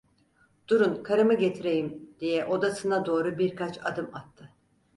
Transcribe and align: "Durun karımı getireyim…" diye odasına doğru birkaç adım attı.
"Durun 0.67 1.03
karımı 1.03 1.33
getireyim…" 1.33 2.09
diye 2.19 2.45
odasına 2.45 3.05
doğru 3.05 3.37
birkaç 3.37 3.85
adım 3.85 4.09
attı. 4.15 4.49